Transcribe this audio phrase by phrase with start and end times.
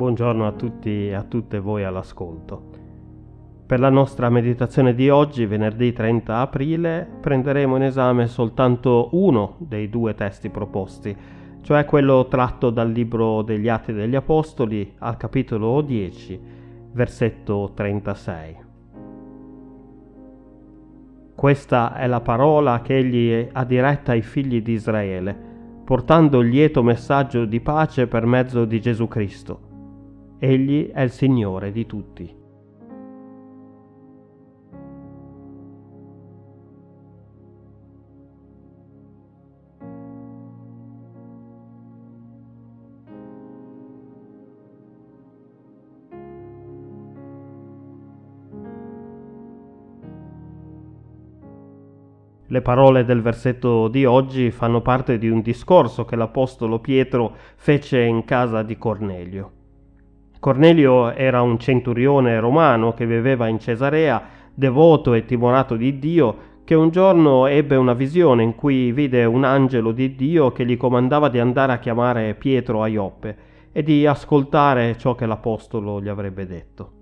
[0.00, 2.70] Buongiorno a tutti e a tutte voi all'ascolto.
[3.66, 9.90] Per la nostra meditazione di oggi, venerdì 30 aprile, prenderemo in esame soltanto uno dei
[9.90, 11.14] due testi proposti,
[11.60, 16.40] cioè quello tratto dal libro degli Atti degli Apostoli al capitolo 10,
[16.92, 18.56] versetto 36.
[21.34, 25.36] Questa è la parola che egli ha diretta ai figli di Israele,
[25.84, 29.68] portando il lieto messaggio di pace per mezzo di Gesù Cristo
[30.42, 32.34] Egli è il Signore di tutti.
[52.46, 58.00] Le parole del versetto di oggi fanno parte di un discorso che l'Apostolo Pietro fece
[58.00, 59.59] in casa di Cornelio.
[60.40, 64.22] Cornelio era un centurione romano che viveva in Cesarea,
[64.54, 69.44] devoto e timorato di Dio, che un giorno ebbe una visione in cui vide un
[69.44, 73.36] angelo di Dio che gli comandava di andare a chiamare Pietro a Ioppe
[73.70, 76.92] e di ascoltare ciò che l'apostolo gli avrebbe detto.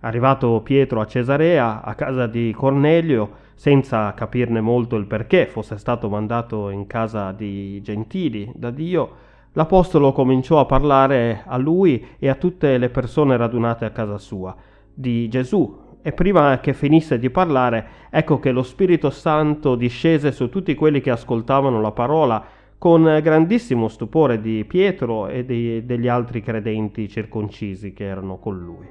[0.00, 6.08] Arrivato Pietro a Cesarea, a casa di Cornelio, senza capirne molto il perché fosse stato
[6.08, 12.34] mandato in casa di gentili da Dio, l'Apostolo cominciò a parlare a lui e a
[12.34, 14.54] tutte le persone radunate a casa sua
[14.92, 20.48] di Gesù e prima che finisse di parlare, ecco che lo Spirito Santo discese su
[20.48, 22.44] tutti quelli che ascoltavano la parola
[22.78, 28.86] con grandissimo stupore di Pietro e di, degli altri credenti circoncisi che erano con lui.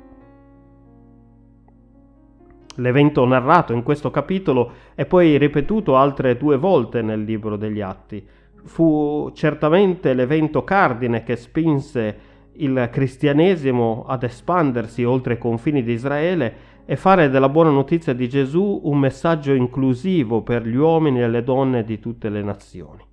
[2.76, 8.24] L'evento narrato in questo capitolo è poi ripetuto altre due volte nel libro degli Atti
[8.64, 16.76] fu certamente l'evento cardine che spinse il cristianesimo ad espandersi oltre i confini di Israele
[16.86, 21.44] e fare della buona notizia di Gesù un messaggio inclusivo per gli uomini e le
[21.44, 23.06] donne di tutte le nazioni.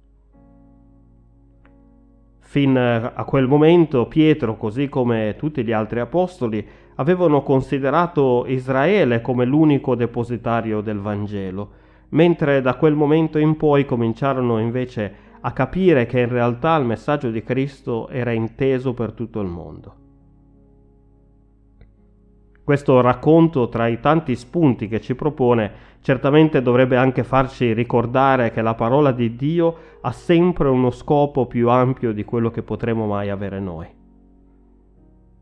[2.39, 6.65] Fin a quel momento Pietro, così come tutti gli altri apostoli,
[6.95, 11.71] avevano considerato Israele come l'unico depositario del Vangelo,
[12.11, 17.31] mentre da quel momento in poi cominciarono invece a capire che in realtà il messaggio
[17.31, 19.95] di Cristo era inteso per tutto il mondo.
[22.65, 28.63] Questo racconto, tra i tanti spunti che ci propone, certamente dovrebbe anche farci ricordare che
[28.63, 33.29] la parola di Dio ha sempre uno scopo più ampio di quello che potremo mai
[33.29, 33.87] avere noi.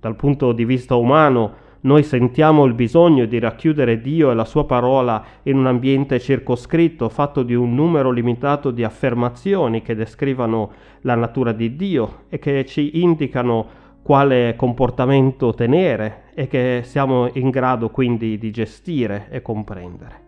[0.00, 4.64] Dal punto di vista umano, noi sentiamo il bisogno di racchiudere Dio e la sua
[4.66, 11.16] parola in un ambiente circoscritto, fatto di un numero limitato di affermazioni che descrivano la
[11.16, 17.90] natura di Dio e che ci indicano quale comportamento tenere e che siamo in grado
[17.90, 20.20] quindi di gestire e comprendere.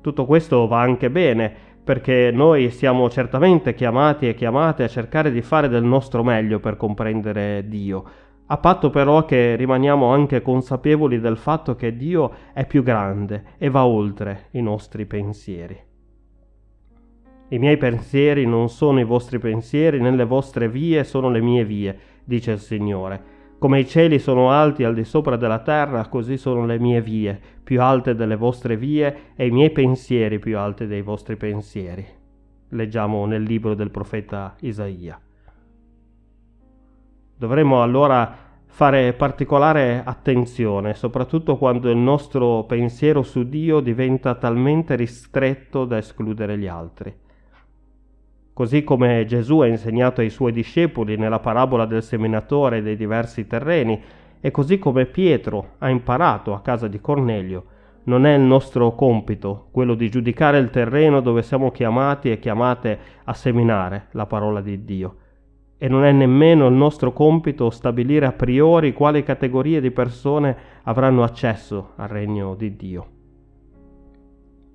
[0.00, 5.42] Tutto questo va anche bene perché noi siamo certamente chiamati e chiamate a cercare di
[5.42, 8.04] fare del nostro meglio per comprendere Dio,
[8.50, 13.68] a patto però che rimaniamo anche consapevoli del fatto che Dio è più grande e
[13.68, 15.78] va oltre i nostri pensieri.
[17.50, 21.64] I miei pensieri non sono i vostri pensieri, né le vostre vie sono le mie
[21.64, 23.36] vie, dice il Signore.
[23.58, 27.38] Come i cieli sono alti al di sopra della terra, così sono le mie vie
[27.62, 32.06] più alte delle vostre vie e i miei pensieri più alti dei vostri pensieri.
[32.70, 35.20] Leggiamo nel libro del profeta Isaia.
[37.38, 45.84] Dovremmo allora fare particolare attenzione, soprattutto quando il nostro pensiero su Dio diventa talmente ristretto
[45.84, 47.16] da escludere gli altri.
[48.52, 54.02] Così come Gesù ha insegnato ai suoi discepoli nella parabola del seminatore dei diversi terreni,
[54.40, 57.64] e così come Pietro ha imparato a casa di Cornelio,
[58.04, 62.98] non è il nostro compito quello di giudicare il terreno dove siamo chiamati e chiamate
[63.22, 65.16] a seminare la parola di Dio
[65.78, 71.22] e non è nemmeno il nostro compito stabilire a priori quali categorie di persone avranno
[71.22, 73.06] accesso al regno di Dio.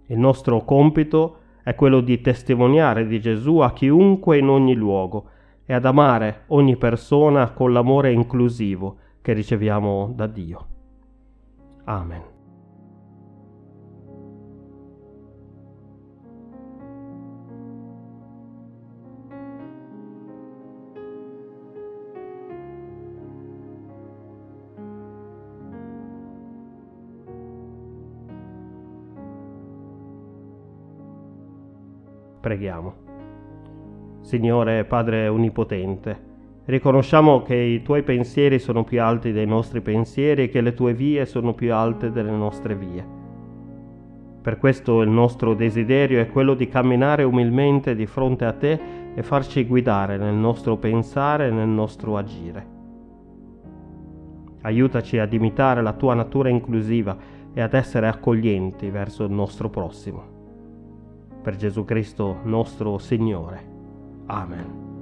[0.08, 5.30] Il nostro compito è quello di testimoniare di Gesù a chiunque in ogni luogo
[5.66, 10.68] e ad amare ogni persona con l'amore inclusivo che riceviamo da Dio.
[11.86, 12.33] Amen.
[32.44, 32.94] Preghiamo.
[34.20, 36.32] Signore Padre Onnipotente,
[36.66, 40.94] Riconosciamo che i tuoi pensieri sono più alti dei nostri pensieri e che le tue
[40.94, 43.06] vie sono più alte delle nostre vie.
[44.42, 48.80] Per questo il nostro desiderio è quello di camminare umilmente di fronte a te
[49.16, 52.68] e farci guidare nel nostro pensare e nel nostro agire.
[54.64, 57.16] Aiutaci ad imitare la tua natura inclusiva
[57.54, 60.33] e ad essere accoglienti verso il nostro prossimo.
[61.44, 63.62] Per Gesù Cristo nostro Signore.
[64.28, 64.93] Amen.